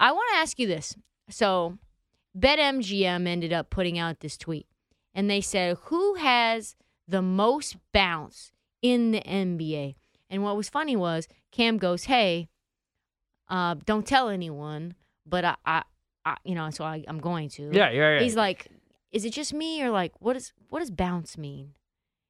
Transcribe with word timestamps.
I 0.00 0.12
want 0.12 0.30
to 0.32 0.38
ask 0.38 0.58
you 0.58 0.66
this. 0.66 0.96
So, 1.28 1.78
BetMGM 2.36 3.28
ended 3.28 3.52
up 3.52 3.70
putting 3.70 3.98
out 3.98 4.20
this 4.20 4.38
tweet, 4.38 4.66
and 5.14 5.28
they 5.28 5.42
said, 5.42 5.76
Who 5.84 6.14
has 6.14 6.74
the 7.06 7.22
most 7.22 7.76
bounce 7.92 8.50
in 8.82 9.12
the 9.12 9.20
NBA? 9.20 9.96
And 10.30 10.42
what 10.42 10.56
was 10.56 10.68
funny 10.70 10.96
was 10.96 11.28
Cam 11.52 11.76
goes, 11.76 12.04
Hey, 12.04 12.48
uh, 13.48 13.76
don't 13.84 14.06
tell 14.06 14.30
anyone, 14.30 14.94
but 15.26 15.44
I, 15.44 15.56
I, 15.66 15.82
I 16.24 16.36
you 16.44 16.54
know, 16.54 16.70
so 16.70 16.84
I, 16.84 17.04
I'm 17.06 17.18
going 17.18 17.50
to. 17.50 17.70
Yeah, 17.72 17.90
yeah, 17.90 18.14
yeah. 18.14 18.20
He's 18.20 18.36
like, 18.36 18.68
Is 19.12 19.24
it 19.26 19.32
just 19.34 19.52
me 19.52 19.82
or 19.82 19.90
like, 19.90 20.12
what, 20.20 20.34
is, 20.34 20.52
what 20.70 20.78
does 20.78 20.90
bounce 20.90 21.36
mean? 21.36 21.74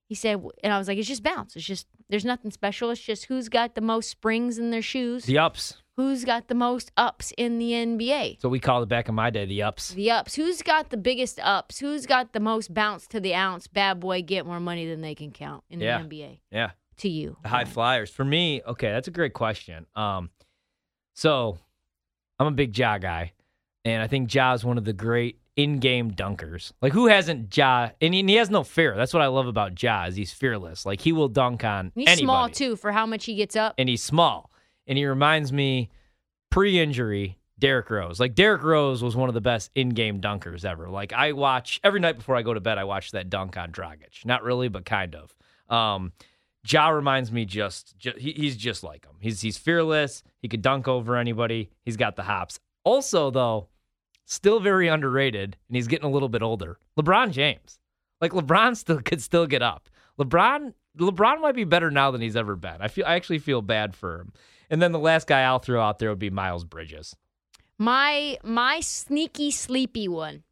He 0.08 0.16
said, 0.16 0.42
and 0.64 0.72
I 0.72 0.78
was 0.78 0.88
like, 0.88 0.98
It's 0.98 1.06
just 1.06 1.22
bounce. 1.22 1.54
It's 1.54 1.64
just, 1.64 1.86
there's 2.08 2.24
nothing 2.24 2.50
special. 2.50 2.90
It's 2.90 3.00
just 3.00 3.26
who's 3.26 3.48
got 3.48 3.76
the 3.76 3.80
most 3.80 4.10
springs 4.10 4.58
in 4.58 4.70
their 4.70 4.82
shoes 4.82 5.24
the 5.24 5.38
ups. 5.38 5.76
Who's 5.96 6.24
got 6.24 6.48
the 6.48 6.54
most 6.54 6.90
ups 6.96 7.32
in 7.36 7.58
the 7.58 7.72
NBA. 7.72 8.40
So 8.40 8.48
we 8.48 8.58
called 8.60 8.82
it 8.84 8.88
back 8.88 9.08
in 9.08 9.14
my 9.14 9.30
day 9.30 9.44
the 9.44 9.62
ups. 9.62 9.90
The 9.92 10.10
ups. 10.10 10.34
Who's 10.34 10.62
got 10.62 10.90
the 10.90 10.96
biggest 10.96 11.38
ups? 11.40 11.78
Who's 11.78 12.06
got 12.06 12.32
the 12.32 12.40
most 12.40 12.72
bounce 12.72 13.06
to 13.08 13.20
the 13.20 13.34
ounce? 13.34 13.66
Bad 13.66 14.00
boy 14.00 14.22
get 14.22 14.46
more 14.46 14.60
money 14.60 14.86
than 14.86 15.00
they 15.02 15.14
can 15.14 15.30
count 15.30 15.64
in 15.70 15.80
Yeah. 15.80 15.98
the 15.98 16.04
NBA. 16.08 16.40
Yeah. 16.50 16.70
To 16.98 17.08
you. 17.08 17.36
The 17.42 17.48
high 17.48 17.64
flyers. 17.64 18.10
For 18.10 18.24
me, 18.24 18.62
okay, 18.66 18.90
that's 18.90 19.08
a 19.08 19.10
great 19.10 19.32
question. 19.34 19.86
Um, 19.96 20.30
so 21.14 21.58
I'm 22.38 22.46
a 22.46 22.50
big 22.52 22.76
Ja 22.76 22.98
guy, 22.98 23.32
and 23.84 24.02
I 24.02 24.06
think 24.06 24.32
Ja 24.32 24.52
is 24.54 24.64
one 24.64 24.78
of 24.78 24.84
the 24.84 24.92
great 24.92 25.38
in-game 25.56 26.10
dunkers. 26.12 26.72
Like 26.80 26.92
who 26.92 27.06
hasn't 27.08 27.54
Ja? 27.54 27.90
And 28.00 28.14
he, 28.14 28.20
and 28.20 28.30
he 28.30 28.36
has 28.36 28.48
no 28.50 28.62
fear. 28.64 28.96
That's 28.96 29.12
what 29.12 29.22
I 29.22 29.26
love 29.26 29.46
about 29.46 29.82
Ja 29.82 30.04
is 30.04 30.16
he's 30.16 30.32
fearless. 30.32 30.86
Like 30.86 31.00
he 31.00 31.12
will 31.12 31.28
dunk 31.28 31.64
on 31.64 31.92
He's 31.94 32.06
anybody. 32.08 32.24
small 32.24 32.48
too 32.48 32.76
for 32.76 32.92
how 32.92 33.04
much 33.04 33.24
he 33.26 33.34
gets 33.34 33.56
up. 33.56 33.74
and 33.76 33.88
he's 33.88 34.02
small. 34.02 34.50
And 34.86 34.98
he 34.98 35.06
reminds 35.06 35.52
me 35.52 35.90
pre-injury 36.50 37.38
Derrick 37.58 37.90
Rose. 37.90 38.18
Like 38.18 38.34
Derrick 38.34 38.62
Rose 38.62 39.02
was 39.02 39.14
one 39.14 39.28
of 39.28 39.34
the 39.34 39.40
best 39.40 39.70
in-game 39.74 40.20
dunkers 40.20 40.64
ever. 40.64 40.88
Like 40.88 41.12
I 41.12 41.32
watch 41.32 41.80
every 41.84 42.00
night 42.00 42.16
before 42.16 42.36
I 42.36 42.42
go 42.42 42.54
to 42.54 42.60
bed, 42.60 42.78
I 42.78 42.84
watch 42.84 43.12
that 43.12 43.30
dunk 43.30 43.56
on 43.56 43.70
Dragic. 43.70 44.24
Not 44.24 44.42
really, 44.42 44.68
but 44.68 44.84
kind 44.84 45.14
of. 45.14 45.34
Um, 45.68 46.12
Ja 46.66 46.88
reminds 46.88 47.30
me 47.30 47.44
just, 47.44 47.96
ju- 47.98 48.14
he, 48.18 48.32
he's 48.32 48.56
just 48.56 48.82
like 48.82 49.04
him. 49.04 49.14
He's 49.20 49.40
he's 49.40 49.56
fearless. 49.56 50.22
He 50.42 50.48
could 50.48 50.62
dunk 50.62 50.88
over 50.88 51.16
anybody. 51.16 51.70
He's 51.84 51.96
got 51.96 52.16
the 52.16 52.22
hops. 52.22 52.58
Also, 52.84 53.30
though, 53.30 53.68
still 54.26 54.60
very 54.60 54.88
underrated, 54.88 55.56
and 55.68 55.76
he's 55.76 55.86
getting 55.86 56.06
a 56.06 56.10
little 56.10 56.28
bit 56.28 56.42
older. 56.42 56.78
LeBron 56.98 57.30
James, 57.30 57.78
like 58.20 58.32
LeBron, 58.32 58.76
still 58.76 59.00
could 59.00 59.22
still 59.22 59.46
get 59.46 59.62
up. 59.62 59.88
LeBron, 60.18 60.74
LeBron 60.98 61.40
might 61.40 61.54
be 61.54 61.64
better 61.64 61.90
now 61.90 62.10
than 62.10 62.20
he's 62.20 62.36
ever 62.36 62.56
been. 62.56 62.76
I 62.80 62.88
feel, 62.88 63.04
I 63.06 63.14
actually 63.14 63.38
feel 63.38 63.62
bad 63.62 63.94
for 63.94 64.20
him. 64.20 64.32
And 64.68 64.80
then 64.80 64.92
the 64.92 64.98
last 64.98 65.26
guy 65.26 65.42
I'll 65.42 65.58
throw 65.58 65.82
out 65.82 65.98
there 65.98 66.10
would 66.10 66.18
be 66.18 66.30
Miles 66.30 66.64
Bridges. 66.64 67.16
My 67.78 68.36
my 68.44 68.80
sneaky 68.80 69.50
sleepy 69.50 70.06
one 70.06 70.42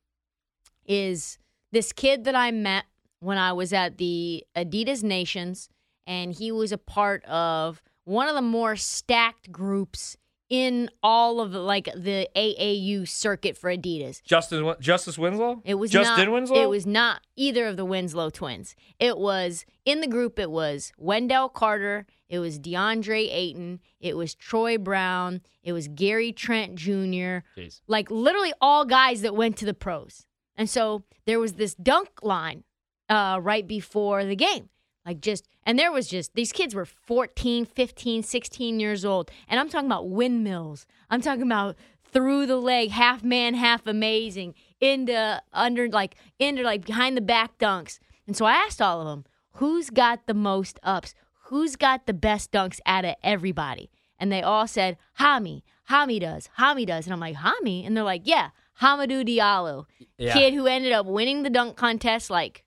is 0.87 1.38
this 1.72 1.93
kid 1.93 2.25
that 2.25 2.34
I 2.34 2.50
met 2.50 2.84
when 3.21 3.37
I 3.37 3.53
was 3.53 3.72
at 3.72 3.98
the 3.98 4.44
Adidas 4.56 5.03
Nations, 5.03 5.69
and 6.06 6.32
he 6.32 6.50
was 6.50 6.72
a 6.72 6.78
part 6.78 7.25
of 7.27 7.82
one 8.04 8.28
of 8.28 8.34
the 8.34 8.43
more 8.43 8.77
stacked 8.77 9.53
groups 9.53 10.16
in 10.48 10.91
all 11.03 11.41
of 11.41 11.53
like 11.53 11.88
the 11.94 12.28
AAU 12.34 13.06
circuit 13.06 13.56
for 13.56 13.75
Adidas. 13.75 14.22
Justin 14.22 14.75
Justice 14.81 15.19
Winslow. 15.19 15.62
It 15.64 15.75
was 15.75 15.91
Justin 15.91 16.26
not, 16.26 16.32
Winslow. 16.32 16.62
It 16.62 16.69
was 16.69 16.86
not 16.86 17.20
either 17.36 17.66
of 17.66 17.76
the 17.76 17.84
Winslow 17.84 18.31
twins. 18.31 18.75
It 18.98 19.19
was 19.19 19.66
in 19.84 20.00
the 20.00 20.06
group. 20.06 20.38
It 20.38 20.50
was 20.50 20.92
Wendell 20.98 21.48
Carter. 21.48 22.06
It 22.28 22.38
was 22.38 22.59
DeAndre 22.59 23.28
Ayton. 23.31 23.81
It 24.00 24.16
was 24.16 24.34
Troy 24.34 24.78
Brown. 24.78 25.42
It 25.62 25.72
was 25.72 25.88
Gary 25.88 26.32
Trent 26.32 26.76
Jr. 26.76 27.44
Jeez. 27.56 27.80
Like 27.86 28.10
literally 28.10 28.53
all 28.60 28.84
guys 28.84 29.22
that 29.22 29.34
went 29.34 29.56
to 29.59 29.66
the 29.66 29.75
pros. 29.75 30.26
And 30.56 30.69
so 30.69 31.04
there 31.26 31.38
was 31.38 31.54
this 31.54 31.75
dunk 31.75 32.09
line 32.22 32.65
uh, 33.09 33.38
right 33.42 33.66
before 33.66 34.25
the 34.25 34.36
game. 34.36 34.69
Like 35.08 35.22
just, 35.22 35.48
and 35.64 35.78
there 35.78 35.91
was 35.91 36.06
just, 36.06 36.34
these 36.34 36.52
kids 36.52 36.74
were 36.74 36.84
14, 36.84 37.64
15, 37.64 38.22
16 38.22 38.78
years 38.78 39.06
old. 39.06 39.30
And 39.48 39.58
I'm 39.58 39.70
talking 39.70 39.86
about 39.86 40.10
windmills. 40.10 40.84
I'm 41.08 41.22
talking 41.22 41.44
about 41.44 41.76
through 42.12 42.44
the 42.44 42.58
leg, 42.58 42.91
half 42.91 43.24
man, 43.24 43.54
half 43.54 43.86
amazing, 43.86 44.54
into, 44.83 45.42
under, 45.54 45.88
like, 45.88 46.16
into, 46.38 46.62
like, 46.62 46.84
behind 46.84 47.16
the 47.16 47.22
back 47.22 47.56
dunks. 47.56 48.00
And 48.27 48.36
so 48.36 48.44
I 48.44 48.53
asked 48.53 48.83
all 48.83 49.00
of 49.00 49.06
them, 49.06 49.24
who's 49.53 49.88
got 49.88 50.27
the 50.27 50.34
most 50.34 50.78
ups? 50.83 51.15
Who's 51.44 51.74
got 51.74 52.04
the 52.04 52.12
best 52.12 52.53
dunks 52.53 52.78
out 52.84 53.06
of 53.06 53.15
everybody? 53.22 53.91
And 54.18 54.30
they 54.30 54.42
all 54.42 54.66
said, 54.66 54.98
Hami. 55.18 55.62
Hami 55.88 56.21
does. 56.21 56.50
Hami 56.59 56.86
does. 56.86 57.06
And 57.06 57.15
I'm 57.15 57.21
like, 57.21 57.36
Hami? 57.36 57.86
And 57.86 57.97
they're 57.97 58.04
like, 58.04 58.22
yeah, 58.24 58.50
Hamidou 58.83 59.27
Diallo. 59.27 59.86
Yeah. 60.18 60.34
Kid 60.34 60.53
who 60.53 60.66
ended 60.66 60.92
up 60.92 61.06
winning 61.06 61.44
the 61.44 61.50
dunk 61.50 61.77
contest 61.77 62.28
like 62.28 62.62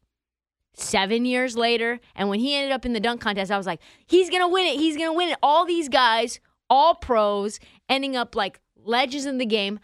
seven 0.74 1.26
years 1.26 1.56
later. 1.58 2.00
And 2.16 2.30
when 2.30 2.40
he 2.40 2.56
ended 2.56 2.72
up 2.72 2.86
in 2.86 2.94
the 2.94 3.00
dunk 3.00 3.22
contest, 3.22 3.52
I 3.52 3.58
was 3.58 3.66
like, 3.68 3.82
he's 4.08 4.30
going 4.30 4.42
to 4.42 4.48
win 4.48 4.66
it. 4.68 4.78
He's 4.78 4.98
going 4.98 5.10
to 5.10 5.14
win 5.14 5.30
it. 5.30 5.38
All 5.44 5.66
these 5.66 5.90
guys, 5.90 6.40
all 6.70 6.96
pros, 6.96 7.60
ending 7.90 8.16
up 8.16 8.36
like 8.36 8.60
legends 8.84 9.26
in 9.26 9.38
the 9.38 9.46
game 9.46 9.80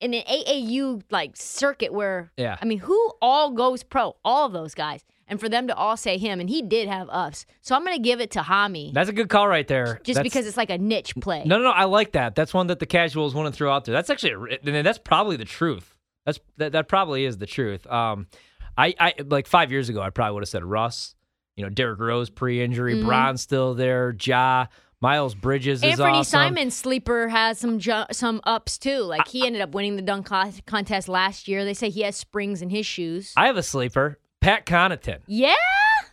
in 0.00 0.12
an 0.12 0.22
AAU 0.28 1.02
like 1.10 1.36
circuit 1.36 1.92
where, 1.92 2.30
Yeah. 2.36 2.56
I 2.60 2.64
mean, 2.66 2.78
who 2.78 3.12
all 3.22 3.50
goes 3.52 3.82
pro? 3.82 4.16
All 4.24 4.46
of 4.46 4.52
those 4.52 4.74
guys. 4.74 5.02
and 5.28 5.40
for 5.40 5.48
them 5.48 5.66
to 5.66 5.74
all 5.74 5.96
say 5.96 6.18
him, 6.18 6.38
and 6.38 6.48
he 6.48 6.62
did 6.62 6.86
have 6.86 7.08
ups. 7.10 7.46
So 7.60 7.74
I'm 7.74 7.82
going 7.84 7.96
to 7.96 8.02
give 8.02 8.20
it 8.20 8.30
to 8.32 8.40
Hami 8.42 8.92
That's 8.94 9.08
a 9.08 9.12
good 9.12 9.28
call 9.28 9.48
right 9.48 9.66
there. 9.66 9.98
just 10.04 10.16
That's- 10.18 10.22
because 10.22 10.46
it's 10.46 10.56
like 10.56 10.70
a 10.70 10.78
niche 10.78 11.14
play. 11.20 11.42
No, 11.44 11.56
no, 11.58 11.64
no. 11.64 11.70
I 11.70 11.84
like 11.86 12.12
that. 12.12 12.36
That's 12.36 12.54
one 12.54 12.68
that 12.68 12.78
the 12.78 12.86
casuals 12.86 13.34
want 13.34 13.52
to 13.52 13.56
throw 13.56 13.72
out 13.72 13.86
there. 13.86 13.92
That's 13.92 14.08
actually, 14.08 14.58
a 14.62 14.82
that's 14.84 14.98
probably 14.98 15.36
the 15.36 15.44
truth. 15.44 15.96
That's 16.24 16.38
that, 16.58 16.70
that 16.72 16.86
probably 16.88 17.24
is 17.24 17.38
the 17.38 17.46
truth. 17.46 17.86
Um, 17.88 18.28
I, 18.76 18.94
I 18.98 19.14
like 19.24 19.46
five 19.46 19.70
years 19.72 19.88
ago, 19.88 20.00
I 20.00 20.10
probably 20.10 20.34
would 20.34 20.42
have 20.42 20.48
said 20.48 20.64
Russ. 20.64 21.14
You 21.56 21.64
know, 21.64 21.70
Derrick 21.70 21.98
Rose 22.00 22.28
pre-injury, 22.28 22.96
Mhm. 22.96 23.06
Bron's 23.06 23.40
still 23.40 23.72
there, 23.74 24.14
Ja, 24.22 24.66
Miles 25.00 25.34
Bridges 25.34 25.82
is 25.82 25.92
Anthony 25.92 26.18
awesome. 26.18 26.30
Simon 26.38 26.70
sleeper 26.70 27.28
has 27.28 27.58
some 27.58 27.78
ju- 27.78 28.04
some 28.12 28.40
ups 28.44 28.78
too. 28.78 28.98
Like 29.00 29.26
he 29.28 29.46
ended 29.46 29.62
up 29.62 29.70
winning 29.74 29.96
the 29.96 30.02
dunk 30.02 30.26
contest 30.66 31.08
last 31.08 31.48
year. 31.48 31.64
They 31.64 31.74
say 31.74 31.88
he 31.90 32.02
has 32.02 32.16
springs 32.16 32.60
in 32.62 32.70
his 32.70 32.84
shoes. 32.86 33.32
I 33.36 33.46
have 33.46 33.56
a 33.56 33.62
sleeper, 33.62 34.18
Pat 34.40 34.66
Connaughton. 34.66 35.20
yeah, 35.26 35.54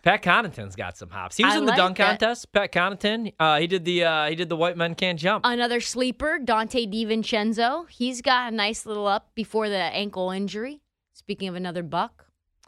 Pat 0.02 0.22
Connaughton's 0.22 0.76
got 0.76 0.96
some 0.98 1.08
hops. 1.10 1.36
He 1.38 1.44
was 1.44 1.54
I 1.54 1.58
in 1.58 1.64
the 1.64 1.70
like 1.72 1.76
dunk 1.78 1.96
that. 1.98 2.18
contest. 2.20 2.52
Pat 2.52 2.72
Connaughton. 2.72 3.32
Uh, 3.38 3.58
he 3.58 3.66
did 3.66 3.84
the 3.86 4.04
uh, 4.04 4.28
he 4.28 4.34
did 4.34 4.48
the 4.50 4.56
white 4.56 4.76
men 4.78 4.94
can't 4.94 5.18
jump. 5.18 5.44
another 5.46 5.80
sleeper, 5.80 6.38
Donte 6.42 6.90
DiVincenzo. 6.90 7.88
He's 7.90 8.22
got 8.22 8.52
a 8.52 8.56
nice 8.56 8.86
little 8.86 9.06
up 9.06 9.34
before 9.34 9.68
the 9.68 9.76
ankle 9.76 10.30
injury. 10.30 10.80
Speaking 11.12 11.48
of 11.48 11.54
another 11.54 11.82
buck, 11.82 12.23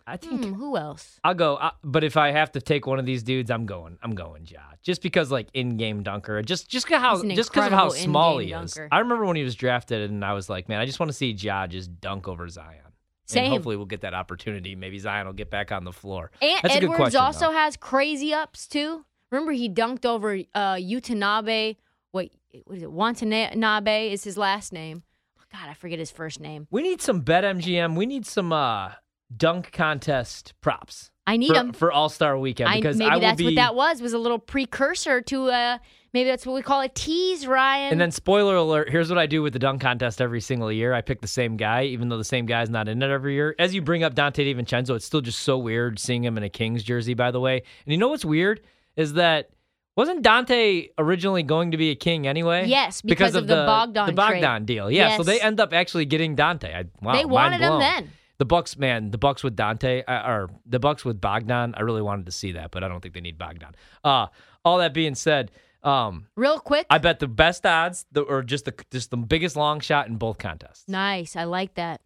I 0.09 0.17
think 0.17 0.45
hmm, 0.45 0.53
who 0.53 0.77
else? 0.77 1.19
I'll 1.25 1.35
go, 1.35 1.57
uh, 1.57 1.73
but 1.83 2.05
if 2.05 2.17
I 2.17 2.31
have 2.31 2.53
to 2.53 2.61
take 2.61 2.87
one 2.87 3.01
of 3.01 3.07
these 3.07 3.25
dudes, 3.25 3.51
I'm 3.51 3.67
going. 3.67 3.99
I'm 4.03 4.15
going 4.15 4.47
Ja, 4.47 4.61
just 4.83 5.03
because 5.03 5.33
like 5.33 5.49
in-game 5.53 6.05
dunker, 6.05 6.41
just 6.43 6.69
just 6.69 6.89
how 6.89 7.21
just 7.23 7.51
because 7.51 7.67
of 7.67 7.73
how 7.73 7.89
small 7.89 8.39
he 8.39 8.53
in-game 8.53 8.65
is. 8.65 8.75
dunker. 8.75 8.89
I 8.93 9.01
remember 9.01 9.25
when 9.25 9.37
he 9.37 9.43
was 9.43 9.57
drafted, 9.57 10.09
and 10.09 10.25
I 10.25 10.33
was 10.33 10.49
like, 10.49 10.69
man, 10.69 10.81
I 10.81 10.87
just 10.87 11.01
want 11.01 11.11
to 11.11 11.13
see 11.13 11.33
Ja 11.33 11.67
just 11.67 12.01
dunk 12.01 12.29
over 12.29 12.49
Zion. 12.49 12.83
Same. 13.27 13.47
And 13.47 13.53
hopefully, 13.55 13.77
we'll 13.77 13.87
get 13.87 14.03
that 14.03 14.15
opportunity. 14.15 14.77
Maybe 14.77 14.99
Zion 15.01 15.27
will 15.27 15.33
get 15.35 15.51
back 15.51 15.73
on 15.73 15.83
the 15.83 15.93
floor. 15.93 16.31
Ant 16.41 16.63
That's 16.63 16.77
a 16.77 16.79
good 16.79 16.85
Edwards 16.85 16.99
question, 16.99 17.21
also 17.21 17.47
though. 17.47 17.53
has 17.53 17.77
crazy 17.77 18.33
ups 18.33 18.69
too. 18.69 19.05
Remember 19.33 19.51
he 19.51 19.69
dunked 19.69 20.05
over 20.05 20.35
uh, 20.55 20.75
Utanabe. 20.75 21.77
What 22.13 22.29
what 22.65 22.77
is 22.77 22.85
it? 22.85 22.93
Watanabe 22.93 24.13
is 24.13 24.23
his 24.23 24.39
last 24.39 24.73
name. 24.73 25.03
Oh, 25.39 25.43
God, 25.53 25.69
I 25.69 25.75
forget 25.75 25.99
his 25.99 26.13
first 26.13 26.39
name. 26.39 26.69
We 26.71 26.83
need 26.83 27.03
some 27.03 27.23
bet 27.23 27.43
MGM. 27.43 27.97
We 27.97 28.07
need 28.07 28.25
some 28.25 28.53
uh, 28.53 28.93
dunk 29.35 29.73
contest 29.73 30.55
props. 30.61 31.11
I 31.27 31.37
need 31.37 31.49
for, 31.49 31.55
them. 31.55 31.73
for 31.73 31.93
All 31.93 32.09
Star 32.09 32.39
Weekend 32.39 32.69
I, 32.69 32.77
because 32.77 32.97
maybe 32.97 33.11
I 33.11 33.19
that's 33.19 33.39
be. 33.39 33.47
what 33.47 33.55
that 33.57 33.75
was. 33.75 34.01
Was 34.01 34.13
a 34.13 34.19
little 34.19 34.39
precursor 34.39 35.21
to 35.23 35.47
uh, 35.47 35.79
maybe 36.13 36.31
that's 36.31 36.47
what 36.47 36.55
we 36.55 36.63
call 36.63 36.81
a 36.81 36.89
tease, 36.89 37.47
Ryan. 37.47 37.93
And 37.93 38.01
then, 38.01 38.13
spoiler 38.13 38.55
alert, 38.55 38.91
here's 38.91 39.09
what 39.09 39.19
I 39.19 39.27
do 39.27 39.43
with 39.43 39.53
the 39.53 39.59
dunk 39.59 39.81
contest 39.81 40.21
every 40.21 40.41
single 40.41 40.71
year. 40.71 40.95
I 40.95 41.01
pick 41.01 41.21
the 41.21 41.27
same 41.27 41.57
guy, 41.57 41.85
even 41.85 42.09
though 42.09 42.19
the 42.19 42.25
same 42.25 42.47
guy's 42.47 42.71
not 42.71 42.89
in 42.89 43.03
it 43.03 43.11
every 43.11 43.35
year. 43.35 43.57
As 43.59 43.75
you 43.75 43.83
bring 43.83 44.05
up 44.05 44.15
Donte 44.15 44.35
DiVincenzo, 44.37 44.95
it's 44.95 45.05
still 45.05 45.21
just 45.21 45.41
so 45.41 45.59
weird 45.59 45.99
seeing 45.99 46.23
him 46.23 46.37
in 46.37 46.45
a 46.45 46.49
Kings 46.49 46.85
jersey, 46.85 47.15
by 47.15 47.33
the 47.33 47.41
way. 47.41 47.57
And 47.57 47.93
you 47.93 47.99
know 47.99 48.09
what's 48.09 48.25
weird? 48.25 48.61
Is 48.95 49.15
that 49.15 49.51
wasn't 49.97 50.23
Donte 50.23 50.91
originally 50.97 51.43
going 51.43 51.73
to 51.73 51.77
be 51.77 51.91
a 51.91 51.97
king 51.97 52.27
anyway? 52.27 52.67
Yes, 52.67 53.03
because 53.03 53.35
of 53.35 53.47
the 53.47 53.55
Bogdan 53.55 54.07
the 54.07 54.13
Bogdan 54.13 54.41
trade. 54.41 54.67
deal. 54.67 54.91
Yeah, 54.91 55.17
so 55.17 55.23
they 55.23 55.41
end 55.41 55.59
up 55.59 55.73
actually 55.73 56.05
getting 56.05 56.37
Donte. 56.37 56.73
I, 56.73 56.85
wow, 57.01 57.15
they 57.15 57.25
wanted 57.25 57.61
him 57.63 57.79
then. 57.79 58.11
The 58.39 58.45
Bucks, 58.45 58.77
man, 58.77 59.11
the 59.11 59.19
Bucks 59.19 59.43
with 59.43 59.57
Donte, 59.57 60.05
uh, 60.07 60.23
or 60.27 60.51
the 60.67 60.79
Bucks 60.79 61.05
with 61.05 61.21
Bogdan. 61.21 61.75
I 61.77 61.81
really 61.81 62.03
wanted 62.03 62.27
to 62.27 62.33
see 62.33 62.53
that, 62.53 62.71
but 62.71 62.85
I 62.85 62.89
don't 62.89 63.01
think 63.01 63.15
they 63.15 63.21
need 63.21 63.39
Bogdan. 63.39 63.75
Uh, 64.05 64.27
all 64.65 64.79
that 64.79 64.93
being 64.93 65.15
said, 65.15 65.51
um, 65.83 66.27
Real 66.37 66.59
quick. 66.59 66.87
I 66.91 66.99
bet 66.99 67.21
the 67.21 67.29
best 67.29 67.65
odds, 67.65 68.07
the, 68.13 68.23
or 68.23 68.43
just 68.43 68.65
the 68.65 68.75
just 68.91 69.11
the 69.11 69.17
biggest 69.17 69.57
long 69.57 69.81
shot 69.81 70.09
in 70.09 70.17
both 70.17 70.39
contests. 70.39 70.85
Nice. 70.89 71.37
I 71.37 71.45
like 71.45 71.75
that. 71.75 72.01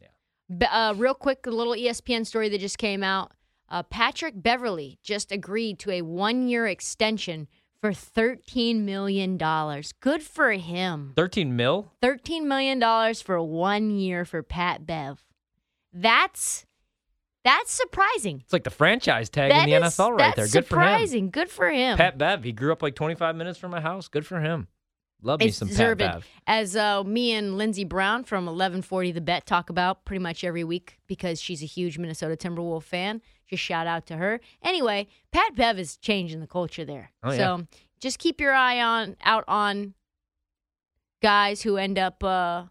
Be- 0.57 0.67
uh, 0.67 0.93
real 0.95 1.15
quick, 1.15 1.47
a 1.47 1.51
little 1.51 1.75
ESPN 1.75 2.27
story 2.27 2.49
that 2.51 2.61
just 2.61 2.79
came 2.79 3.03
out. 3.03 3.33
Uh, 3.69 3.83
Patrick 3.85 4.35
Beverley 4.37 4.99
just 5.03 5.33
agreed 5.33 5.79
to 5.81 5.93
a 5.93 6.03
one 6.03 6.49
year 6.49 6.67
extension 6.67 7.49
for 7.81 7.93
$13 7.93 8.83
million. 8.83 9.39
Good 10.01 10.23
for 10.23 10.51
him. 10.53 11.13
Thirteen 11.17 11.57
mil. 11.57 11.93
$13 12.03 12.43
million 12.43 13.15
for 13.15 13.41
one 13.43 13.91
year 13.91 14.25
for 14.27 14.43
Pat 14.43 14.85
Bev. 14.87 15.25
That's 15.93 16.67
that's 17.45 17.73
surprising. 17.73 18.41
It's 18.45 18.53
like 18.53 18.65
the 18.65 18.71
franchise 18.71 19.31
tag 19.31 19.51
That 19.51 19.65
in 19.69 19.71
the 19.81 19.87
is- 19.87 19.95
NFL 19.95 20.11
right 20.11 20.37
there. 20.37 20.45
that's 20.45 20.53
Good 20.53 20.65
surprising. 20.67 21.31
Good 21.31 21.49
for 21.49 21.67
for 21.67 21.71
him. 21.71 21.93
him. 21.93 21.97
Pat 21.97 22.19
Bev. 22.19 22.45
He 22.45 22.53
grew 22.53 22.71
up 22.73 22.83
like 22.83 22.95
25 22.95 23.35
minutes 23.35 23.59
from 23.59 23.71
my 23.71 23.81
house. 23.81 24.09
Good 24.09 24.27
for 24.27 24.41
him. 24.41 24.69
Love 25.23 25.41
me 25.41 25.51
some 25.51 25.69
deserved. 25.69 26.01
Pat 26.01 26.15
Bev. 26.17 26.27
As 26.47 26.77
uh, 26.77 27.03
me 27.05 27.33
and 27.33 27.57
Lindsey 27.59 27.85
Brown 27.85 28.25
from 28.25 28.45
1140 28.47 29.13
The 29.13 29.21
Bet 29.21 29.47
talk 29.47 29.69
about 29.71 30.05
pretty 30.05 30.23
much 30.23 30.45
every 30.45 30.65
week 30.65 30.99
because 31.07 31.41
she's 31.41 31.63
a 31.63 31.67
huge 31.67 31.99
Minnesota 31.99 32.37
Timberwolf 32.37 32.83
fan. 32.85 33.21
Just 33.49 33.63
shout 33.63 33.87
out 33.87 34.07
to 34.07 34.17
her. 34.17 34.41
Anyway, 34.63 35.09
Pat 35.33 35.57
Bev 35.57 35.79
is 35.79 35.97
changing 35.97 36.41
the 36.41 36.47
culture 36.47 36.85
there. 36.85 37.11
Oh, 37.23 37.33
yeah. 37.33 37.37
so 37.39 37.67
just 38.01 38.19
keep 38.19 38.41
your 38.41 38.53
eye 38.55 38.81
on 38.81 39.17
out 39.25 39.45
on 39.49 39.95
guys 41.23 41.63
who 41.63 41.77
end 41.77 41.99
up. 41.99 42.23
Uh, 42.23 42.65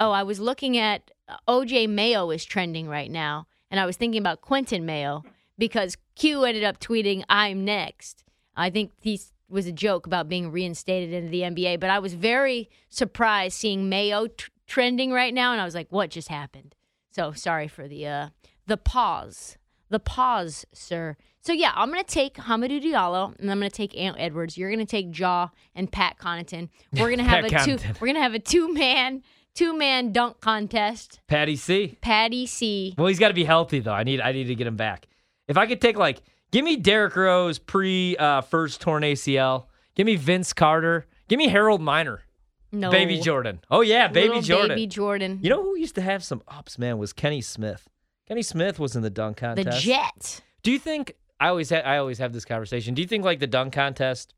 oh, 0.00 0.10
I 0.10 0.22
was 0.22 0.40
looking 0.40 0.76
at 0.78 1.10
OJ 1.48 1.88
Mayo 1.88 2.30
is 2.30 2.44
trending 2.44 2.88
right 2.88 3.10
now, 3.10 3.46
and 3.70 3.80
I 3.80 3.86
was 3.86 3.96
thinking 3.96 4.20
about 4.20 4.40
Quentin 4.40 4.84
Mayo 4.84 5.22
because 5.58 5.96
Q 6.16 6.44
ended 6.44 6.64
up 6.64 6.80
tweeting, 6.80 7.24
"I'm 7.28 7.64
next." 7.64 8.24
I 8.56 8.70
think 8.70 8.92
he 9.00 9.20
was 9.48 9.66
a 9.66 9.72
joke 9.72 10.06
about 10.06 10.28
being 10.28 10.50
reinstated 10.50 11.12
into 11.12 11.30
the 11.30 11.42
NBA, 11.42 11.80
but 11.80 11.90
I 11.90 11.98
was 11.98 12.14
very 12.14 12.70
surprised 12.88 13.56
seeing 13.56 13.88
Mayo 13.88 14.26
t- 14.26 14.46
trending 14.66 15.12
right 15.12 15.34
now, 15.34 15.52
and 15.52 15.60
I 15.60 15.64
was 15.64 15.74
like, 15.74 15.88
"What 15.90 16.10
just 16.10 16.28
happened?" 16.28 16.74
So 17.10 17.32
sorry 17.32 17.68
for 17.68 17.88
the 17.88 18.06
uh, 18.06 18.28
the 18.66 18.76
pause, 18.76 19.56
the 19.88 20.00
pause, 20.00 20.66
sir. 20.72 21.16
So 21.40 21.52
yeah, 21.52 21.72
I'm 21.74 21.90
gonna 21.90 22.04
take 22.04 22.34
Hamidou 22.34 22.82
Diallo, 22.82 23.38
and 23.38 23.50
I'm 23.50 23.58
gonna 23.58 23.70
take 23.70 23.96
Ant 23.96 24.16
Edwards. 24.18 24.56
You're 24.56 24.70
gonna 24.70 24.86
take 24.86 25.16
Ja 25.16 25.48
and 25.74 25.90
Pat 25.92 26.18
Connaughton. 26.18 26.68
We're 26.92 27.10
gonna 27.10 27.22
have 27.28 27.44
a 27.44 27.50
two. 27.64 27.78
We're 28.00 28.08
gonna 28.08 28.22
have 28.22 28.34
a 28.34 28.38
two 28.38 28.72
man 28.72 29.22
two 29.54 29.76
man 29.76 30.12
dunk 30.12 30.40
contest. 30.40 31.20
Patty 31.26 31.56
C. 31.56 31.96
Patty 32.00 32.46
C. 32.46 32.94
Well, 32.98 33.06
he's 33.06 33.18
got 33.18 33.28
to 33.28 33.34
be 33.34 33.44
healthy 33.44 33.80
though. 33.80 33.92
I 33.92 34.02
need 34.04 34.20
I 34.20 34.32
need 34.32 34.44
to 34.44 34.54
get 34.54 34.66
him 34.66 34.76
back. 34.76 35.06
If 35.48 35.56
I 35.56 35.66
could 35.66 35.80
take 35.80 35.96
like, 35.96 36.22
give 36.50 36.64
me 36.64 36.76
Derrick 36.76 37.16
Rose 37.16 37.58
pre 37.58 38.16
uh, 38.16 38.40
first 38.42 38.80
torn 38.80 39.02
ACL. 39.02 39.66
Give 39.94 40.06
me 40.06 40.16
Vince 40.16 40.52
Carter. 40.52 41.06
Give 41.28 41.38
me 41.38 41.48
Harold 41.48 41.80
Miner. 41.80 42.22
No, 42.72 42.90
Baby 42.90 43.20
Jordan. 43.20 43.60
Oh 43.70 43.82
yeah, 43.82 44.08
baby 44.08 44.28
Little 44.28 44.42
Jordan. 44.42 44.68
Baby 44.70 44.86
Jordan. 44.88 45.38
You 45.40 45.50
know 45.50 45.62
who 45.62 45.78
used 45.78 45.94
to 45.94 46.00
have 46.02 46.24
some 46.24 46.42
ups, 46.48 46.76
man, 46.76 46.98
was 46.98 47.12
Kenny 47.12 47.40
Smith. 47.40 47.88
Kenny 48.26 48.42
Smith 48.42 48.80
was 48.80 48.96
in 48.96 49.02
the 49.02 49.10
dunk 49.10 49.36
contest. 49.36 49.64
the. 49.70 49.80
Jet. 49.80 50.40
Do 50.64 50.72
you 50.72 50.80
think 50.80 51.14
I 51.38 51.48
always 51.48 51.70
ha- 51.70 51.76
I 51.84 51.98
always 51.98 52.18
have 52.18 52.32
this 52.32 52.44
conversation? 52.44 52.94
Do 52.94 53.02
you 53.02 53.06
think 53.06 53.24
like 53.24 53.38
the 53.38 53.46
dunk 53.46 53.74
contest? 53.74 54.34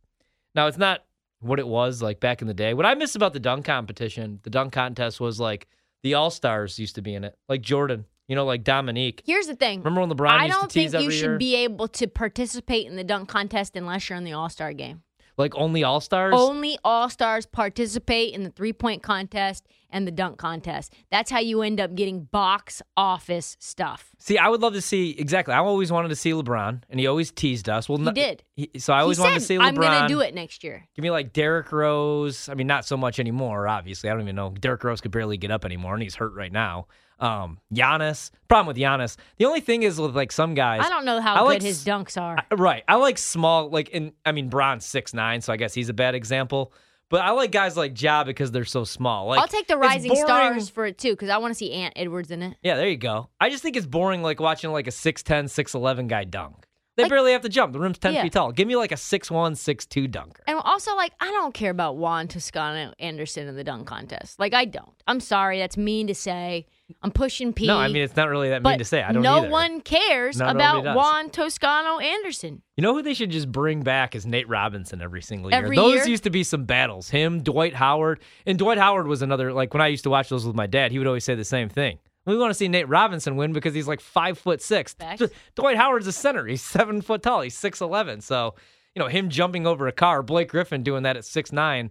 Now 0.54 0.66
it's 0.66 0.76
not 0.76 1.04
what 1.40 1.58
it 1.58 1.66
was 1.68 2.02
like 2.02 2.20
back 2.20 2.40
in 2.42 2.48
the 2.48 2.54
day. 2.54 2.74
What 2.74 2.86
I 2.86 2.94
miss 2.94 3.14
about 3.14 3.32
the 3.32 3.40
dunk 3.40 3.64
competition, 3.66 4.40
the 4.42 4.50
dunk 4.50 4.72
contest 4.72 5.20
was 5.20 5.38
like 5.40 5.66
the 6.02 6.14
All 6.14 6.30
Stars 6.30 6.78
used 6.78 6.94
to 6.96 7.02
be 7.02 7.14
in 7.14 7.24
it, 7.24 7.36
like 7.48 7.62
Jordan. 7.62 8.04
You 8.28 8.34
know, 8.34 8.44
like 8.44 8.64
Dominique. 8.64 9.22
Here's 9.24 9.46
the 9.46 9.54
thing. 9.54 9.78
Remember 9.84 10.00
when 10.00 10.10
LeBron 10.10 10.28
I 10.30 10.48
don't 10.48 10.70
think 10.72 10.92
you 10.94 11.12
should 11.12 11.22
year? 11.30 11.38
be 11.38 11.54
able 11.56 11.86
to 11.86 12.08
participate 12.08 12.84
in 12.88 12.96
the 12.96 13.04
dunk 13.04 13.28
contest 13.28 13.76
unless 13.76 14.08
you're 14.08 14.18
in 14.18 14.24
the 14.24 14.32
All 14.32 14.48
Star 14.48 14.72
game. 14.72 15.02
like 15.38 15.54
only 15.54 15.84
All 15.84 16.00
Stars. 16.00 16.34
Only 16.36 16.76
All 16.82 17.08
Stars 17.08 17.46
participate 17.46 18.34
in 18.34 18.42
the 18.42 18.50
three 18.50 18.72
point 18.72 19.04
contest 19.04 19.64
and 19.90 20.08
the 20.08 20.10
dunk 20.10 20.38
contest. 20.38 20.92
That's 21.08 21.30
how 21.30 21.38
you 21.38 21.62
end 21.62 21.78
up 21.80 21.94
getting 21.94 22.24
box 22.24 22.82
office 22.96 23.56
stuff. 23.60 24.10
See, 24.18 24.38
I 24.38 24.48
would 24.48 24.60
love 24.60 24.72
to 24.72 24.80
see 24.80 25.10
exactly. 25.10 25.54
I 25.54 25.58
always 25.58 25.92
wanted 25.92 26.08
to 26.08 26.16
see 26.16 26.32
LeBron, 26.32 26.82
and 26.90 26.98
he 26.98 27.06
always 27.06 27.30
teased 27.30 27.68
us. 27.68 27.88
Well, 27.88 27.98
He 27.98 28.04
not- 28.06 28.14
did. 28.16 28.42
He- 28.56 28.70
so 28.78 28.92
I 28.92 29.00
always 29.02 29.18
wanted 29.20 29.34
to 29.34 29.40
see 29.40 29.56
LeBron. 29.56 29.62
I'm 29.62 29.74
gonna 29.76 30.08
do 30.08 30.20
it 30.20 30.34
next 30.34 30.64
year. 30.64 30.86
Give 30.96 31.02
me 31.02 31.10
like 31.10 31.32
Derrick 31.32 31.70
Rose. 31.70 32.48
I 32.48 32.54
mean, 32.54 32.66
not 32.66 32.84
so 32.84 32.96
much 32.96 33.20
anymore. 33.20 33.68
Obviously, 33.68 34.10
I 34.10 34.12
don't 34.14 34.22
even 34.22 34.34
know. 34.36 34.50
Derrick 34.50 34.82
Rose 34.82 35.00
could 35.00 35.10
barely 35.12 35.36
get 35.36 35.50
up 35.50 35.64
anymore, 35.64 35.94
and 35.94 36.02
he's 36.02 36.14
hurt 36.16 36.32
right 36.34 36.50
now. 36.52 36.86
Um, 37.18 37.60
Giannis. 37.72 38.30
Problem 38.48 38.66
with 38.66 38.76
Giannis. 38.76 39.16
The 39.38 39.44
only 39.46 39.60
thing 39.60 39.82
is 39.84 39.98
with 40.00 40.14
like 40.16 40.32
some 40.32 40.54
guys. 40.54 40.82
I 40.84 40.88
don't 40.90 41.04
know 41.04 41.20
how 41.20 41.34
I 41.34 41.38
good 41.40 41.44
like 41.46 41.62
his 41.62 41.84
dunks 41.84 42.20
are. 42.20 42.36
I- 42.50 42.54
right. 42.54 42.82
I 42.88 42.96
like 42.96 43.18
small. 43.18 43.70
Like, 43.70 43.88
in 43.90 44.12
I 44.24 44.32
mean, 44.32 44.48
Bron's 44.48 44.84
six 44.84 45.14
nine, 45.14 45.40
so 45.40 45.52
I 45.52 45.56
guess 45.56 45.72
he's 45.72 45.88
a 45.88 45.94
bad 45.94 46.14
example. 46.14 46.72
But 47.08 47.20
I 47.22 47.30
like 47.30 47.52
guys 47.52 47.76
like 47.76 48.00
Ja 48.02 48.24
because 48.24 48.50
they're 48.50 48.64
so 48.64 48.82
small. 48.82 49.28
Like, 49.28 49.38
I'll 49.40 49.46
take 49.46 49.68
the 49.68 49.76
Rising 49.76 50.14
Stars 50.16 50.68
for 50.68 50.86
it 50.86 50.98
too 50.98 51.12
because 51.12 51.28
I 51.30 51.38
want 51.38 51.52
to 51.52 51.54
see 51.54 51.72
Ant 51.72 51.92
Edwards 51.96 52.32
in 52.32 52.42
it. 52.42 52.56
Yeah, 52.62 52.74
there 52.74 52.88
you 52.88 52.96
go. 52.96 53.28
I 53.40 53.48
just 53.48 53.62
think 53.62 53.76
it's 53.76 53.86
boring, 53.86 54.22
like 54.24 54.40
watching 54.40 54.72
like 54.72 54.88
a 54.88 54.90
6'10", 54.90 55.44
6'11 55.44 56.08
guy 56.08 56.24
dunk. 56.24 56.65
They 56.96 57.02
Like- 57.04 57.10
barely 57.10 57.32
have 57.32 57.42
to 57.42 57.48
jump. 57.48 57.72
The 57.74 57.78
rim's 57.78 57.98
ten 57.98 58.14
Yeah. 58.14 58.22
feet 58.22 58.32
tall. 58.32 58.52
Give 58.52 58.66
me 58.66 58.74
like 58.76 58.90
a 58.90 58.96
6'1", 58.96 59.54
6'2 59.54 60.06
dunker. 60.10 60.42
And 60.46 60.58
also, 60.64 60.94
like, 60.96 61.12
I 61.20 61.26
don't 61.26 61.52
care 61.52 61.70
about 61.70 61.96
Juan 61.96 62.26
Toscano 62.26 62.92
Anderson 62.98 63.46
in 63.48 63.54
the 63.56 63.64
dunk 63.64 63.86
contest. 63.86 64.40
Like, 64.40 64.54
I 64.54 64.64
don't. 64.64 64.90
I'm 65.06 65.20
sorry, 65.20 65.58
that's 65.58 65.76
mean 65.76 66.06
to 66.06 66.14
say. 66.14 66.66
I'm 67.02 67.10
pushing 67.10 67.52
P. 67.52 67.66
No, 67.66 67.76
I 67.78 67.88
mean 67.88 67.96
it's 68.02 68.14
not 68.14 68.28
really 68.28 68.48
that 68.50 68.62
mean 68.62 68.78
to 68.78 68.84
say. 68.84 69.02
I 69.02 69.10
don't 69.10 69.22
no 69.22 69.38
either. 69.38 69.48
one 69.50 69.80
cares 69.80 70.38
No, 70.38 70.48
about. 70.48 70.84
Juan 70.94 71.30
Toscano 71.30 71.98
Anderson. 71.98 72.62
You 72.76 72.82
know 72.82 72.94
who 72.94 73.02
they 73.02 73.12
should 73.12 73.30
just 73.30 73.50
bring 73.50 73.82
back 73.82 74.14
is 74.14 74.24
Nate 74.24 74.48
Robinson 74.48 75.02
every 75.02 75.20
single 75.20 75.50
year. 75.50 75.58
Every 75.58 75.76
those 75.76 75.94
year? 75.96 76.06
used 76.06 76.22
to 76.24 76.30
be 76.30 76.44
some 76.44 76.64
battles. 76.64 77.10
Him, 77.10 77.42
Dwight 77.42 77.74
Howard, 77.74 78.20
and 78.46 78.56
Dwight 78.56 78.78
Howard 78.78 79.08
was 79.08 79.20
another. 79.20 79.52
Like 79.52 79.74
when 79.74 79.80
I 79.80 79.88
used 79.88 80.04
to 80.04 80.10
watch 80.10 80.28
those 80.28 80.46
with 80.46 80.54
my 80.54 80.68
dad, 80.68 80.92
he 80.92 80.98
would 80.98 81.08
always 81.08 81.24
say 81.24 81.34
the 81.34 81.44
same 81.44 81.68
thing. 81.68 81.98
We 82.26 82.36
want 82.36 82.50
to 82.50 82.54
see 82.54 82.68
Nate 82.68 82.88
Robinson 82.88 83.36
win 83.36 83.52
because 83.52 83.72
he's 83.72 83.88
like 83.88 84.00
five 84.00 84.36
foot 84.38 84.60
six. 84.60 84.94
Facts. 84.94 85.22
Dwight 85.54 85.76
Howard's 85.76 86.06
a 86.06 86.12
center. 86.12 86.44
He's 86.46 86.62
seven 86.62 87.00
foot 87.00 87.22
tall. 87.22 87.40
He's 87.40 87.56
six 87.56 87.80
eleven. 87.80 88.20
So 88.20 88.54
you 88.94 89.00
know 89.00 89.08
him 89.08 89.30
jumping 89.30 89.66
over 89.66 89.86
a 89.86 89.92
car. 89.92 90.22
Blake 90.22 90.48
Griffin 90.50 90.82
doing 90.82 91.04
that 91.04 91.16
at 91.16 91.24
six 91.24 91.52
nine. 91.52 91.90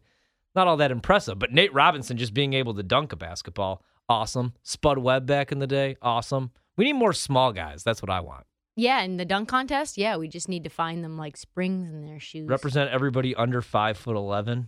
Not 0.54 0.68
all 0.68 0.78
that 0.78 0.92
impressive. 0.92 1.40
But 1.40 1.52
Nate 1.52 1.74
Robinson 1.74 2.18
just 2.18 2.34
being 2.34 2.54
able 2.54 2.74
to 2.76 2.84
dunk 2.84 3.12
a 3.14 3.16
basketball, 3.16 3.84
awesome. 4.08 4.54
Spud 4.64 4.98
Webb 4.98 5.26
back 5.26 5.52
in 5.52 5.60
the 5.60 5.68
day, 5.68 5.98
awesome. 6.02 6.52
We 6.78 6.86
need 6.86 6.94
more 6.94 7.14
small 7.14 7.52
guys. 7.54 7.84
That's 7.84 8.02
what 8.02 8.10
I 8.10 8.20
want. 8.20 8.46
Yeah, 8.78 9.02
in 9.04 9.16
the 9.16 9.24
dunk 9.24 9.48
contest, 9.48 9.98
yeah, 9.98 10.18
we 10.18 10.28
just 10.28 10.50
need 10.50 10.66
to 10.66 10.70
find 10.70 11.02
them 11.02 11.18
like 11.18 11.38
springs 11.38 11.94
in 11.94 12.06
their 12.06 12.20
shoes. 12.20 12.50
Represent 12.50 12.92
everybody 12.92 13.34
under 13.34 13.62
five 13.62 13.98
foot 13.98 14.18
eleven. 14.18 14.68